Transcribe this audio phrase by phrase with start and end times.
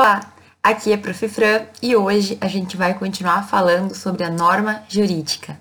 [0.00, 0.32] Olá,
[0.62, 1.28] aqui é Prof.
[1.28, 5.60] Fran e hoje a gente vai continuar falando sobre a norma jurídica.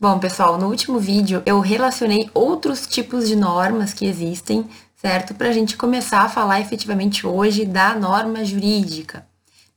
[0.00, 5.32] Bom, pessoal, no último vídeo eu relacionei outros tipos de normas que existem, certo?
[5.32, 9.24] Para a gente começar a falar efetivamente hoje da norma jurídica.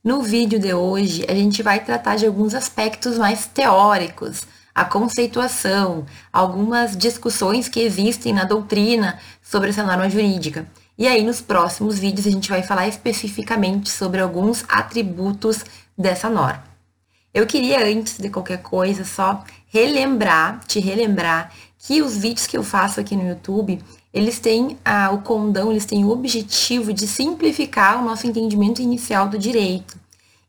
[0.02, 4.42] No vídeo de hoje, a gente vai tratar de alguns aspectos mais teóricos,
[4.78, 10.68] a conceituação, algumas discussões que existem na doutrina sobre essa norma jurídica.
[10.96, 15.64] E aí, nos próximos vídeos, a gente vai falar especificamente sobre alguns atributos
[15.96, 16.62] dessa norma.
[17.34, 22.62] Eu queria, antes de qualquer coisa, só relembrar, te relembrar, que os vídeos que eu
[22.62, 23.82] faço aqui no YouTube,
[24.14, 29.28] eles têm a, o condão, eles têm o objetivo de simplificar o nosso entendimento inicial
[29.28, 29.98] do direito.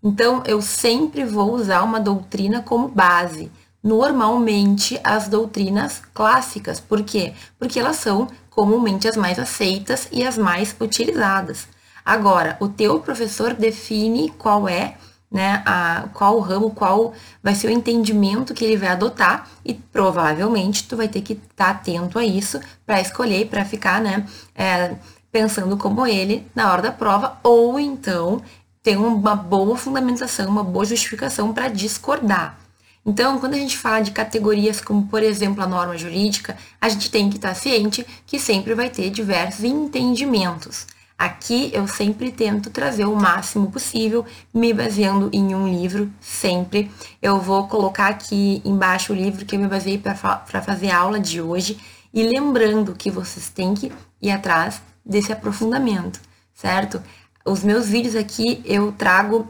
[0.03, 3.51] Então, eu sempre vou usar uma doutrina como base
[3.83, 6.79] normalmente as doutrinas clássicas.
[6.79, 7.33] Por quê?
[7.57, 11.67] Porque elas são comumente as mais aceitas e as mais utilizadas.
[12.03, 14.95] Agora, o teu professor define qual é,
[15.31, 20.87] né, a, qual ramo, qual vai ser o entendimento que ele vai adotar e provavelmente
[20.87, 24.95] tu vai ter que estar tá atento a isso para escolher, para ficar, né, é,
[25.31, 28.41] pensando como ele na hora da prova ou então
[28.81, 32.57] ter uma boa fundamentação, uma boa justificação para discordar.
[33.05, 37.09] Então, quando a gente fala de categorias como, por exemplo, a norma jurídica, a gente
[37.09, 40.85] tem que estar ciente que sempre vai ter diversos entendimentos.
[41.17, 46.89] Aqui eu sempre tento trazer o máximo possível, me baseando em um livro, sempre.
[47.21, 51.19] Eu vou colocar aqui embaixo o livro que eu me baseei para fazer a aula
[51.19, 51.77] de hoje
[52.13, 56.21] e lembrando que vocês têm que ir atrás desse aprofundamento,
[56.53, 57.03] certo?
[57.45, 59.45] Os meus vídeos aqui eu trago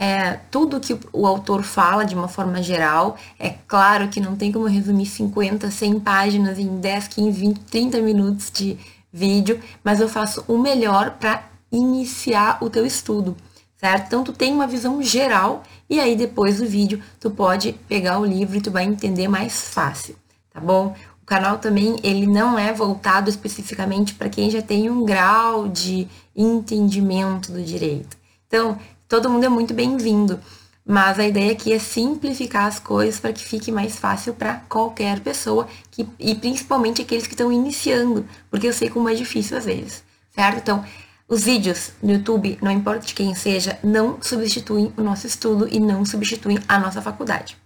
[0.00, 3.18] é, tudo que o autor fala de uma forma geral.
[3.38, 8.00] É claro que não tem como resumir 50, 100 páginas em 10, 15, 20, 30
[8.00, 8.78] minutos de
[9.12, 13.36] vídeo, mas eu faço o melhor para iniciar o teu estudo,
[13.76, 14.06] certo?
[14.06, 18.24] Então tu tem uma visão geral e aí depois do vídeo tu pode pegar o
[18.24, 20.16] livro e tu vai entender mais fácil,
[20.50, 20.96] tá bom?
[21.22, 26.08] O canal também ele não é voltado especificamente para quem já tem um grau de
[26.34, 28.16] entendimento do direito.
[28.46, 28.78] Então,
[29.10, 30.38] todo mundo é muito bem-vindo.
[30.86, 35.18] Mas a ideia aqui é simplificar as coisas para que fique mais fácil para qualquer
[35.20, 39.64] pessoa que, e principalmente aqueles que estão iniciando, porque eu sei como é difícil às
[39.64, 40.58] vezes, certo?
[40.58, 40.84] Então,
[41.28, 45.78] os vídeos no YouTube, não importa de quem seja, não substituem o nosso estudo e
[45.78, 47.56] não substituem a nossa faculdade.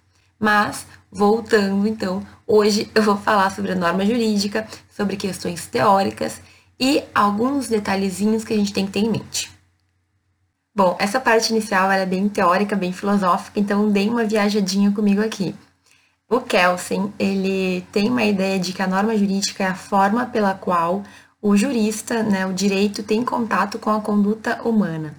[0.40, 6.40] Mas, voltando então, hoje eu vou falar sobre a norma jurídica, sobre questões teóricas
[6.80, 9.53] e alguns detalhezinhos que a gente tem que ter em mente.
[10.76, 15.54] Bom, essa parte inicial é bem teórica, bem filosófica, então dei uma viajadinha comigo aqui.
[16.28, 20.52] O Kelsen, ele tem uma ideia de que a norma jurídica é a forma pela
[20.52, 21.04] qual
[21.40, 25.14] o jurista, né, o direito, tem contato com a conduta humana.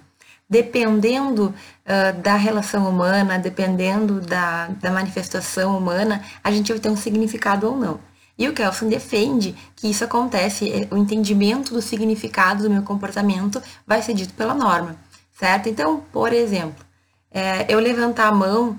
[0.46, 6.96] Dependendo uh, da relação humana, dependendo da, da manifestação humana, a gente vai ter um
[6.96, 7.98] significado ou não.
[8.38, 13.62] E o Kelsen defende que isso acontece, é, o entendimento do significado do meu comportamento
[13.86, 15.05] vai ser dito pela norma
[15.38, 15.68] certo?
[15.68, 16.84] Então, por exemplo,
[17.30, 18.78] é, eu levantar a mão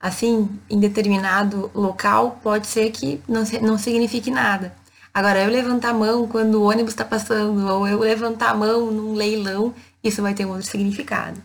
[0.00, 4.74] assim em determinado local pode ser que não, não signifique nada.
[5.12, 8.90] Agora, eu levantar a mão quando o ônibus está passando, ou eu levantar a mão
[8.90, 9.74] num leilão,
[10.04, 11.42] isso vai ter um outro significado.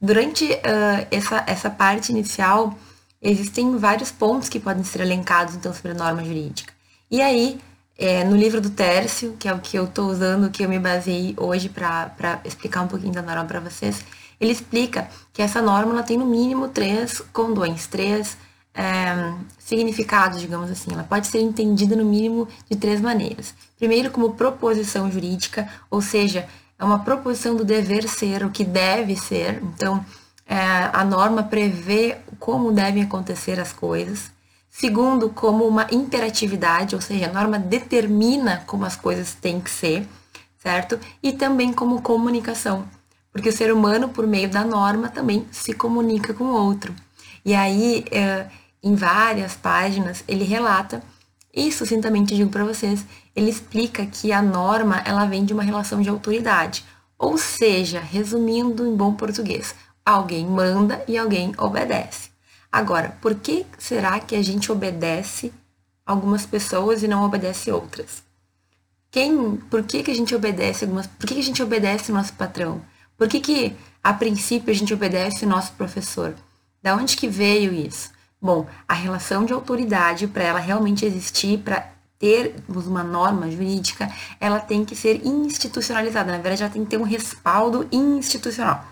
[0.00, 2.74] Durante uh, essa, essa parte inicial,
[3.20, 6.72] existem vários pontos que podem ser elencados então sobre a norma jurídica.
[7.10, 7.60] E aí,
[8.00, 10.78] é, no livro do Tércio, que é o que eu estou usando, que eu me
[10.78, 14.02] baseei hoje para explicar um pouquinho da norma para vocês,
[14.40, 18.38] ele explica que essa norma tem no mínimo três condões, três
[18.74, 20.90] é, significados, digamos assim.
[20.94, 23.54] Ela pode ser entendida no mínimo de três maneiras.
[23.78, 29.14] Primeiro, como proposição jurídica, ou seja, é uma proposição do dever ser, o que deve
[29.14, 29.62] ser.
[29.62, 30.02] Então,
[30.46, 30.56] é,
[30.90, 34.32] a norma prevê como devem acontecer as coisas.
[34.70, 40.08] Segundo, como uma imperatividade, ou seja, a norma determina como as coisas têm que ser,
[40.58, 40.98] certo?
[41.20, 42.88] E também como comunicação,
[43.32, 46.94] porque o ser humano, por meio da norma, também se comunica com o outro.
[47.44, 48.46] E aí, é,
[48.82, 51.02] em várias páginas, ele relata,
[51.52, 56.00] e sucintamente digo para vocês, ele explica que a norma ela vem de uma relação
[56.00, 56.84] de autoridade.
[57.18, 59.74] Ou seja, resumindo em bom português,
[60.06, 62.29] alguém manda e alguém obedece.
[62.72, 65.52] Agora, por que será que a gente obedece
[66.06, 68.22] algumas pessoas e não obedece outras?
[69.10, 72.14] Quem, por que, que a gente obedece algumas, por que, que a gente obedece o
[72.14, 72.80] nosso patrão?
[73.16, 76.34] Por que, que a princípio a gente obedece o nosso professor?
[76.80, 78.10] Da onde que veio isso?
[78.40, 84.08] Bom, a relação de autoridade para ela realmente existir, para termos uma norma jurídica,
[84.38, 86.30] ela tem que ser institucionalizada.
[86.30, 88.89] Na verdade, ela tem que ter um respaldo institucional.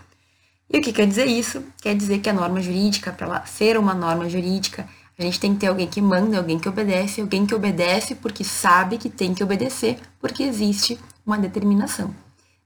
[0.71, 1.65] E o que quer dizer isso?
[1.81, 4.87] Quer dizer que a norma jurídica, para ela ser uma norma jurídica,
[5.19, 8.45] a gente tem que ter alguém que manda, alguém que obedece, alguém que obedece porque
[8.45, 12.15] sabe que tem que obedecer, porque existe uma determinação.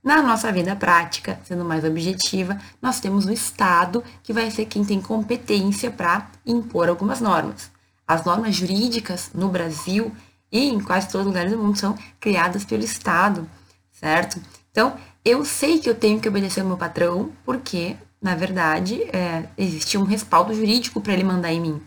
[0.02, 4.84] Na nossa vida prática, sendo mais objetiva, nós temos o Estado, que vai ser quem
[4.84, 7.70] tem competência para impor algumas normas.
[8.06, 10.12] As normas jurídicas no Brasil,
[10.50, 13.48] e em quase todos os lugares do mundo são criadas pelo Estado,
[13.92, 14.42] certo?
[14.72, 19.48] Então, eu sei que eu tenho que obedecer ao meu patrão, porque, na verdade, é,
[19.56, 21.82] existe um respaldo jurídico para ele mandar em mim.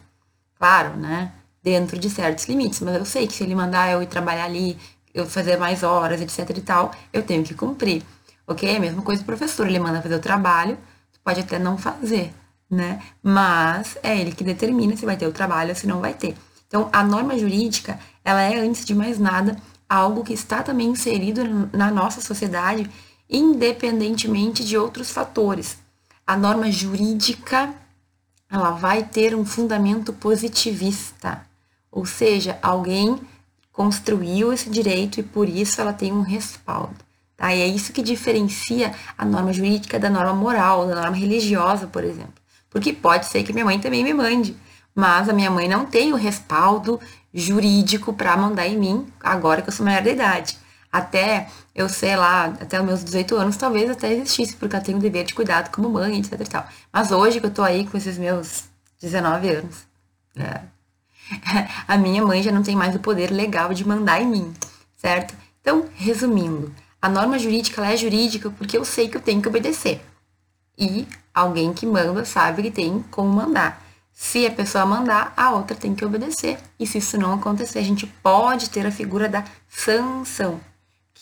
[0.57, 1.31] Claro, né?
[1.61, 4.77] Dentro de certos limites, mas eu sei que se ele mandar eu ir trabalhar ali,
[5.13, 8.03] eu fazer mais horas, etc e tal, eu tenho que cumprir.
[8.47, 8.75] Ok?
[8.75, 10.77] A mesma coisa do professor, ele manda fazer o trabalho,
[11.23, 12.33] pode até não fazer,
[12.69, 13.01] né?
[13.23, 16.35] Mas é ele que determina se vai ter o trabalho ou se não vai ter.
[16.67, 19.57] Então, a norma jurídica, ela é, antes de mais nada,
[19.89, 22.89] algo que está também inserido na nossa sociedade,
[23.30, 25.77] independentemente de outros fatores.
[26.25, 27.74] A norma jurídica,
[28.50, 31.45] ela vai ter um fundamento positivista,
[31.92, 33.19] ou seja, alguém
[33.72, 36.95] construiu esse direito e por isso ela tem um respaldo.
[37.36, 37.54] Tá?
[37.54, 42.04] E é isso que diferencia a norma jurídica da norma moral, da norma religiosa, por
[42.04, 42.33] exemplo.
[42.69, 44.56] Porque pode ser que minha mãe também me mande,
[44.94, 47.00] mas a minha mãe não tem o respaldo
[47.33, 50.57] jurídico para mandar em mim agora que eu sou maior de idade.
[50.95, 54.97] Até eu sei lá, até os meus 18 anos talvez até existisse, porque eu tenho
[54.97, 56.65] o dever de cuidado como mãe, etc e tal.
[56.92, 58.63] Mas hoje que eu tô aí com esses meus
[59.01, 59.75] 19 anos,
[60.38, 60.62] é,
[61.86, 64.53] a minha mãe já não tem mais o poder legal de mandar em mim,
[64.95, 65.36] certo?
[65.59, 69.50] Então, resumindo, a norma jurídica ela é jurídica porque eu sei que eu tenho que
[69.50, 70.01] obedecer.
[70.77, 73.83] E alguém que manda sabe que tem como mandar.
[74.13, 76.57] Se a pessoa mandar, a outra tem que obedecer.
[76.80, 80.62] E se isso não acontecer, a gente pode ter a figura da sanção,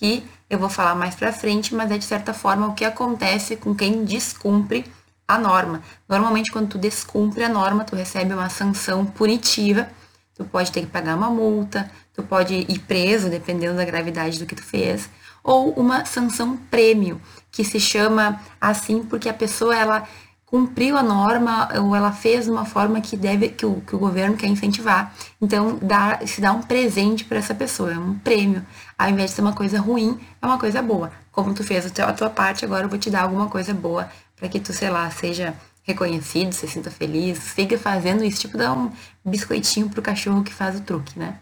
[0.04, 3.56] que eu vou falar mais para frente, mas é de certa forma o que acontece
[3.56, 4.86] com quem descumpre
[5.26, 5.82] a norma.
[6.10, 9.88] Normalmente, quando tu descumpre a norma, tu recebe uma sanção punitiva,
[10.36, 14.46] tu pode ter que pagar uma multa, tu pode ir preso, dependendo da gravidade do
[14.46, 15.10] que tu fez,
[15.42, 20.06] ou uma sanção prêmio, que se chama assim porque a pessoa ela
[20.54, 23.98] cumpriu a norma ou ela fez de uma forma que deve que o, que o
[23.98, 25.12] governo quer incentivar.
[25.42, 28.64] Então dá, se dá um presente para essa pessoa, é um prêmio.
[29.04, 31.12] Ao invés de ser uma coisa ruim, é uma coisa boa.
[31.30, 34.48] Como tu fez a tua, parte, agora eu vou te dar alguma coisa boa para
[34.48, 35.54] que tu, sei lá, seja
[35.84, 38.90] reconhecido, se sinta feliz, siga fazendo isso, tipo dar um
[39.26, 41.38] biscoitinho pro cachorro que faz o truque, né?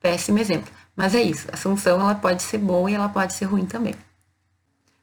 [0.00, 0.70] Péssimo exemplo.
[0.94, 3.96] Mas é isso, a sanção ela pode ser boa e ela pode ser ruim também.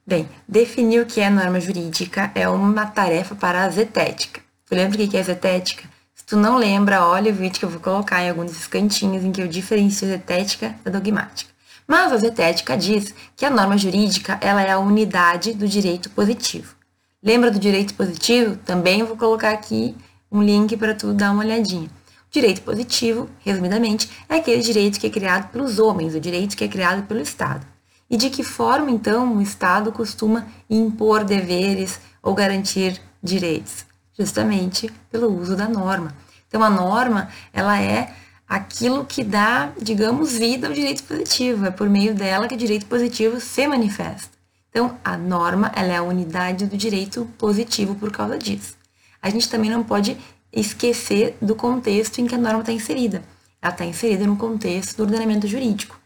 [0.06, 4.39] Bem, definir o que é norma jurídica é uma tarefa para a zetética.
[4.65, 5.83] Tu lembra o que é zetética?
[6.15, 9.31] Se tu não lembra, olha o vídeo que eu vou colocar em alguns cantinhos em
[9.33, 11.56] que eu diferencio zetética da dogmática.
[11.88, 16.75] Mas a zetética diz que a norma jurídica ela é a unidade do direito positivo.
[17.24, 18.57] Lembra do direito positivo?
[18.57, 19.95] Também vou colocar aqui
[20.30, 21.88] um link para tu dar uma olhadinha.
[21.88, 26.63] O direito positivo, resumidamente, é aquele direito que é criado pelos homens, o direito que
[26.66, 27.66] é criado pelo Estado.
[28.10, 33.86] E de que forma, então, o Estado costuma impor deveres ou garantir direitos?
[34.18, 36.13] Justamente pelo uso da norma.
[36.48, 38.13] Então, a norma, ela é
[38.47, 41.65] aquilo que dá, digamos, vida ao direito positivo.
[41.65, 44.38] É por meio dela que o direito positivo se manifesta.
[44.69, 48.77] Então, a norma, ela é a unidade do direito positivo por causa disso.
[49.22, 50.17] A gente também não pode
[50.53, 53.24] esquecer do contexto em que a norma está inserida.
[53.62, 56.00] Ela está inserida no contexto do ordenamento jurídico.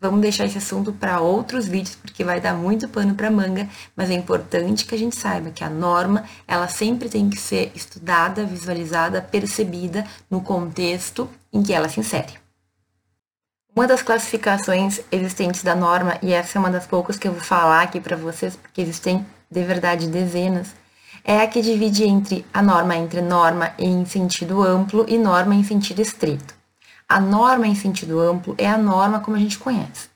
[0.00, 4.10] Vamos deixar esse assunto para outros vídeos, porque vai dar muito pano para manga, mas
[4.10, 8.44] é importante que a gente saiba que a norma, ela sempre tem que ser estudada,
[8.44, 12.34] visualizada, percebida no contexto em que ela se insere.
[13.74, 17.40] Uma das classificações existentes da norma, e essa é uma das poucas que eu vou
[17.40, 20.74] falar aqui para vocês, porque existem de verdade dezenas,
[21.24, 25.62] é a que divide entre a norma entre norma em sentido amplo e norma em
[25.62, 26.54] sentido estrito.
[27.08, 30.08] A norma em sentido amplo é a norma como a gente conhece.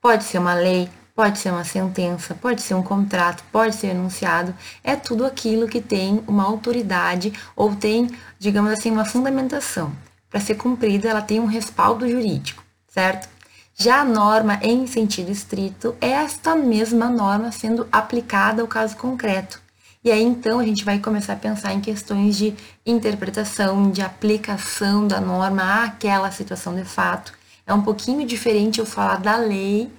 [0.00, 4.54] Pode ser uma lei, pode ser uma sentença, pode ser um contrato, pode ser enunciado,
[4.82, 9.92] é tudo aquilo que tem uma autoridade ou tem, digamos assim, uma fundamentação.
[10.30, 13.28] Para ser cumprida, ela tem um respaldo jurídico, certo?
[13.74, 19.60] Já a norma em sentido estrito é esta mesma norma sendo aplicada ao caso concreto.
[20.04, 22.54] E aí então a gente vai começar a pensar em questões de
[22.86, 27.32] interpretação, de aplicação da norma àquela situação de fato.
[27.66, 29.90] É um pouquinho diferente eu falar da lei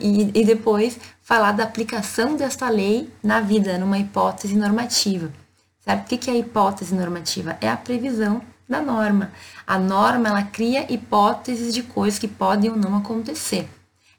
[0.00, 5.32] e, e depois falar da aplicação desta lei na vida, numa hipótese normativa.
[5.80, 7.56] Sabe o que é a hipótese normativa?
[7.60, 9.32] É a previsão da norma.
[9.66, 13.68] A norma ela cria hipóteses de coisas que podem ou não acontecer.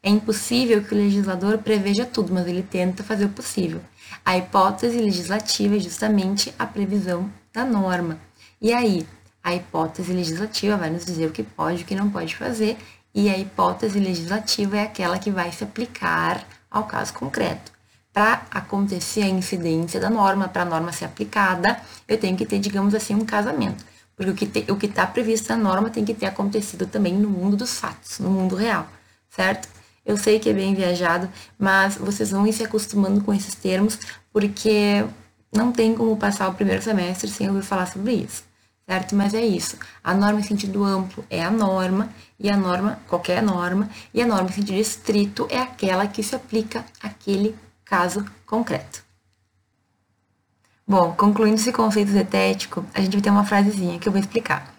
[0.01, 3.81] É impossível que o legislador preveja tudo, mas ele tenta fazer o possível.
[4.23, 8.19] A hipótese legislativa é justamente a previsão da norma.
[8.61, 9.07] E aí,
[9.43, 12.77] a hipótese legislativa vai nos dizer o que pode e o que não pode fazer,
[13.13, 17.71] e a hipótese legislativa é aquela que vai se aplicar ao caso concreto.
[18.13, 22.59] Para acontecer a incidência da norma, para a norma ser aplicada, eu tenho que ter,
[22.59, 23.83] digamos assim, um casamento.
[24.17, 27.79] Porque o que está previsto na norma tem que ter acontecido também no mundo dos
[27.79, 28.89] fatos, no mundo real,
[29.29, 29.69] certo?
[30.03, 34.00] Eu sei que é bem viajado, mas vocês vão ir se acostumando com esses termos,
[34.33, 35.05] porque
[35.53, 38.43] não tem como passar o primeiro semestre sem ouvir falar sobre isso,
[38.89, 39.15] certo?
[39.15, 39.77] Mas é isso.
[40.03, 42.09] A norma em sentido amplo é a norma,
[42.39, 46.36] e a norma, qualquer norma, e a norma em sentido estrito é aquela que se
[46.36, 47.55] aplica àquele
[47.86, 49.06] caso concreto.
[50.89, 54.74] Bom, concluindo esse conceito zetético, a gente vai ter uma frasezinha que eu vou explicar.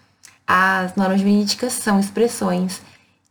[0.47, 2.81] As normas jurídicas são expressões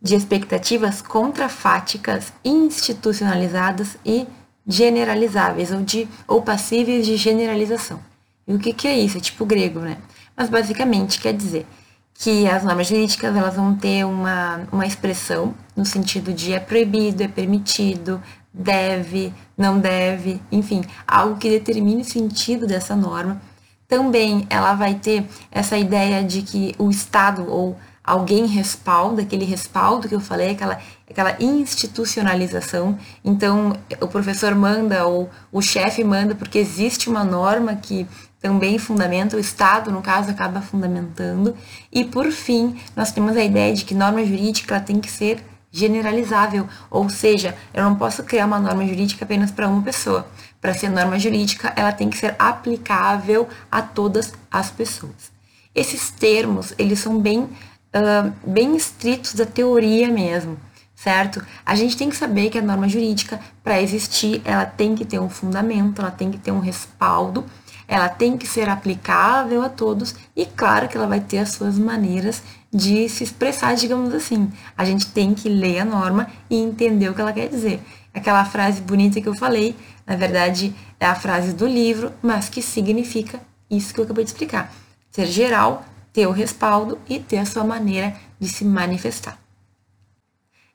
[0.01, 4.25] de expectativas contrafáticas, institucionalizadas e
[4.65, 7.99] generalizáveis, ou, de, ou passíveis de generalização.
[8.47, 9.17] E o que, que é isso?
[9.17, 9.97] É tipo grego, né?
[10.33, 11.67] Mas basicamente quer dizer
[12.13, 17.23] que as normas jurídicas elas vão ter uma, uma expressão no sentido de é proibido,
[17.23, 18.21] é permitido,
[18.53, 23.41] deve, não deve, enfim, algo que determine o sentido dessa norma.
[23.87, 30.07] Também ela vai ter essa ideia de que o Estado ou alguém respalda, aquele respaldo
[30.07, 30.79] que eu falei, aquela,
[31.09, 32.97] aquela institucionalização.
[33.23, 38.07] Então, o professor manda ou o chefe manda porque existe uma norma que
[38.41, 41.55] também fundamenta, o Estado, no caso, acaba fundamentando.
[41.91, 46.67] E, por fim, nós temos a ideia de que norma jurídica tem que ser generalizável,
[46.89, 50.27] ou seja, eu não posso criar uma norma jurídica apenas para uma pessoa.
[50.59, 55.31] Para ser norma jurídica, ela tem que ser aplicável a todas as pessoas.
[55.73, 60.57] Esses termos, eles são bem, uh, bem estritos da teoria mesmo,
[60.95, 61.45] certo?
[61.65, 65.19] A gente tem que saber que a norma jurídica, para existir, ela tem que ter
[65.19, 67.45] um fundamento, ela tem que ter um respaldo,
[67.89, 71.79] ela tem que ser aplicável a todos e claro que ela vai ter as suas
[71.79, 74.51] maneiras de se expressar, digamos assim.
[74.77, 77.81] A gente tem que ler a norma e entender o que ela quer dizer.
[78.13, 82.61] Aquela frase bonita que eu falei, na verdade, é a frase do livro, mas que
[82.61, 84.71] significa isso que eu acabei de explicar.
[85.09, 89.39] Ser geral, ter o respaldo e ter a sua maneira de se manifestar.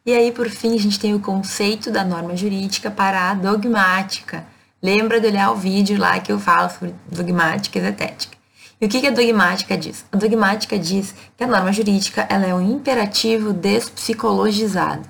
[0.05, 4.45] E aí, por fim, a gente tem o conceito da norma jurídica para a dogmática.
[4.85, 8.37] Lembra de olhar o vídeo lá que eu falo sobre dogmática e zetética.
[8.79, 10.05] E o que a dogmática diz?
[10.13, 15.09] A dogmática diz que a norma jurídica ela é um imperativo despsicologizado.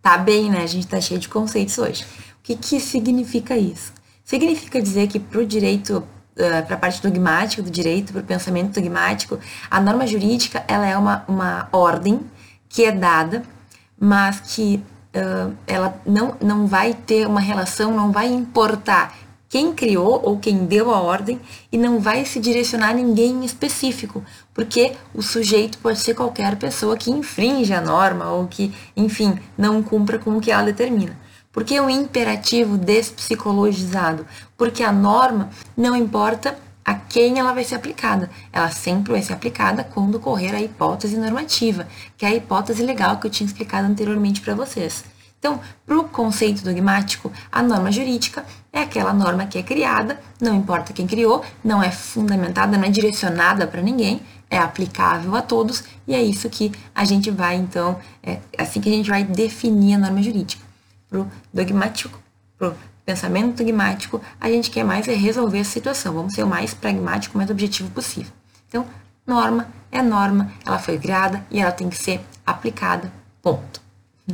[0.00, 0.62] Tá bem, né?
[0.62, 2.02] A gente tá cheio de conceitos hoje.
[2.02, 3.92] O que, que significa isso?
[4.24, 8.24] Significa dizer que para o direito, uh, para a parte dogmática do direito, para o
[8.24, 9.38] pensamento dogmático,
[9.70, 12.20] a norma jurídica ela é uma, uma ordem
[12.70, 13.42] que é dada,
[13.98, 14.82] mas que
[15.14, 19.14] uh, ela não, não vai ter uma relação, não vai importar
[19.48, 21.40] quem criou ou quem deu a ordem
[21.72, 24.24] e não vai se direcionar a ninguém em específico,
[24.54, 29.82] porque o sujeito pode ser qualquer pessoa que infringe a norma ou que, enfim, não
[29.82, 31.18] cumpra com o que ela determina.
[31.52, 34.24] Por que o imperativo despsicologizado?
[34.56, 38.30] Porque a norma não importa a quem ela vai ser aplicada.
[38.52, 43.18] Ela sempre vai ser aplicada quando ocorrer a hipótese normativa, que é a hipótese legal
[43.18, 45.04] que eu tinha explicado anteriormente para vocês.
[45.40, 50.54] Então, para o conceito dogmático, a norma jurídica é aquela norma que é criada, não
[50.54, 54.20] importa quem criou, não é fundamentada, não é direcionada para ninguém,
[54.50, 58.90] é aplicável a todos, e é isso que a gente vai, então, é assim que
[58.90, 60.62] a gente vai definir a norma jurídica.
[61.08, 62.20] Para o dogmático,
[62.58, 62.74] para
[63.10, 67.36] pensamento dogmático, a gente quer mais é resolver a situação, vamos ser o mais pragmático,
[67.36, 68.32] mais objetivo possível.
[68.68, 68.86] Então,
[69.26, 73.12] norma é norma, ela foi criada e ela tem que ser aplicada,
[73.42, 73.80] ponto.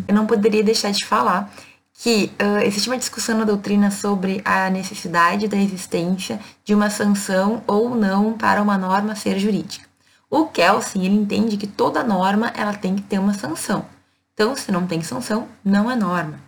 [0.07, 1.51] Eu não poderia deixar de falar
[1.95, 7.63] que uh, existe uma discussão na doutrina sobre a necessidade da existência de uma sanção
[7.67, 9.87] ou não para uma norma ser jurídica.
[10.29, 13.87] O Kelsen, ele entende que toda norma ela tem que ter uma sanção.
[14.35, 16.39] Então, se não tem sanção, não é norma.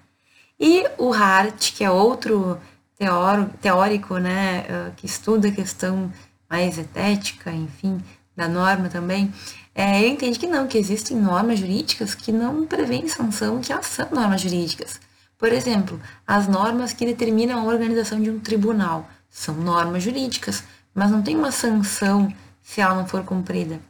[0.61, 2.61] E o Hart, que é outro
[3.61, 6.13] teórico, né, uh, que estuda a questão
[6.51, 8.03] mais etética, enfim,
[8.37, 9.33] da norma também,
[9.75, 13.87] é, ele entende que não, que existem normas jurídicas que não prevêem sanção, que elas
[13.87, 15.01] são normas jurídicas.
[15.37, 21.13] Por exemplo, as normas que determinam a organização de um tribunal são normas jurídicas, mas
[21.13, 23.81] não tem uma sanção se ela não for cumprida,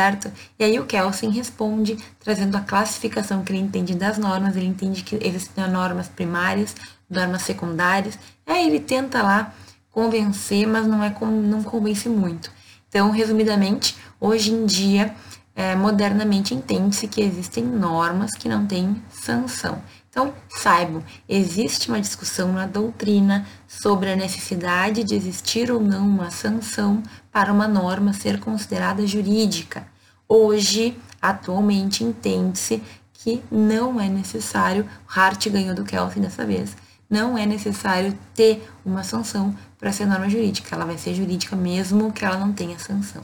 [0.00, 0.32] certo?
[0.58, 5.02] E aí o Kelsen responde trazendo a classificação que ele entende das normas, ele entende
[5.02, 6.74] que existem normas primárias,
[7.08, 9.52] normas secundárias, aí ele tenta lá
[9.90, 12.50] convencer, mas não é não convence muito.
[12.88, 15.14] Então, resumidamente, hoje em dia,
[15.54, 19.82] é, modernamente entende-se que existem normas que não têm sanção.
[20.08, 26.30] Então, saibam, existe uma discussão na doutrina sobre a necessidade de existir ou não uma
[26.30, 29.86] sanção para uma norma ser considerada jurídica.
[30.28, 32.82] Hoje, atualmente, entende-se
[33.12, 36.76] que não é necessário, Hart ganhou do Kelvin dessa vez,
[37.08, 40.74] não é necessário ter uma sanção para ser norma jurídica.
[40.74, 43.22] Ela vai ser jurídica mesmo que ela não tenha sanção.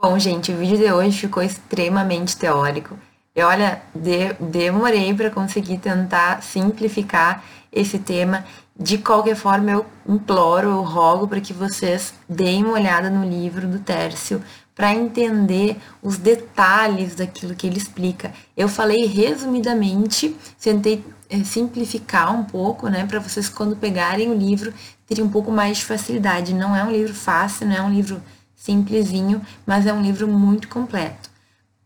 [0.00, 2.96] Bom, gente, o vídeo de hoje ficou extremamente teórico.
[3.34, 8.44] E olha, de, demorei para conseguir tentar simplificar esse tema.
[8.78, 13.66] De qualquer forma, eu imploro, eu rogo para que vocês deem uma olhada no livro
[13.66, 14.42] do Tércio
[14.74, 18.32] para entender os detalhes daquilo que ele explica.
[18.56, 24.72] Eu falei resumidamente, tentei é, simplificar um pouco, né, para vocês quando pegarem o livro
[25.06, 26.54] terem um pouco mais de facilidade.
[26.54, 28.22] Não é um livro fácil, não é um livro
[28.56, 31.31] simplesinho, mas é um livro muito completo.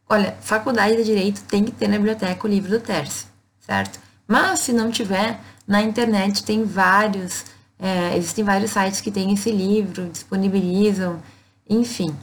[0.09, 3.27] Olha, faculdade de Direito tem que ter na biblioteca o livro do Tércio,
[3.59, 3.99] certo?
[4.27, 7.45] Mas se não tiver, na internet tem vários,
[7.77, 11.21] é, existem vários sites que têm esse livro, disponibilizam,
[11.69, 12.15] enfim.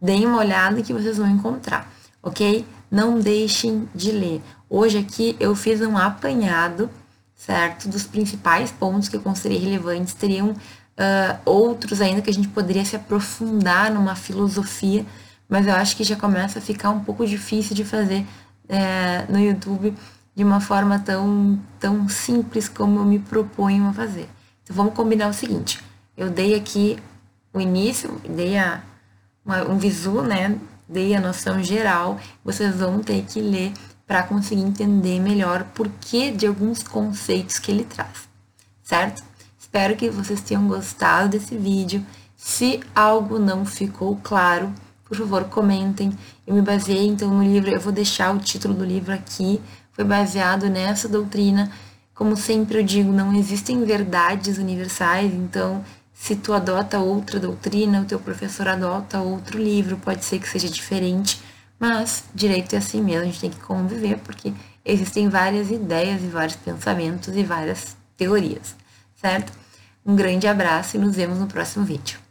[0.00, 2.64] Deem uma olhada que vocês vão encontrar, ok?
[2.90, 4.40] Não deixem de ler.
[4.68, 6.88] Hoje aqui eu fiz um apanhado,
[7.34, 7.86] certo?
[7.86, 10.14] Dos principais pontos que eu considerei relevantes.
[10.14, 15.04] Teriam uh, outros ainda que a gente poderia se aprofundar numa filosofia
[15.48, 18.26] mas eu acho que já começa a ficar um pouco difícil de fazer
[18.68, 19.94] é, no YouTube
[20.34, 24.28] de uma forma tão, tão simples como eu me proponho a fazer.
[24.62, 25.82] Então vamos combinar o seguinte:
[26.16, 26.98] eu dei aqui
[27.52, 28.82] o início, dei a,
[29.44, 30.58] uma, um visu, né?
[30.88, 33.72] Dei a noção geral, vocês vão ter que ler
[34.06, 38.28] para conseguir entender melhor o porquê de alguns conceitos que ele traz,
[38.84, 39.24] certo?
[39.58, 42.06] Espero que vocês tenham gostado desse vídeo.
[42.36, 44.72] Se algo não ficou claro,
[45.06, 46.12] por favor, comentem.
[46.46, 49.60] Eu me baseei então no livro, eu vou deixar o título do livro aqui.
[49.92, 51.70] Foi baseado nessa doutrina.
[52.14, 58.04] Como sempre eu digo, não existem verdades universais, então se tu adota outra doutrina, o
[58.06, 61.40] teu professor adota outro livro, pode ser que seja diferente,
[61.78, 64.52] mas direito é assim mesmo, a gente tem que conviver, porque
[64.82, 68.74] existem várias ideias e vários pensamentos e várias teorias,
[69.14, 69.52] certo?
[70.04, 72.25] Um grande abraço e nos vemos no próximo vídeo.